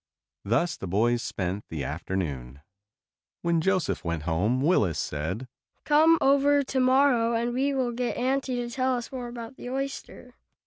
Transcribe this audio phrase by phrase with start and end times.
[0.43, 2.61] Thus the boys spent the afternoon.
[3.43, 5.47] When Joseph went home Willis said:
[5.85, 9.69] "Come over to morrow and we will get auntie to tell us more about the
[9.69, 10.33] oyster."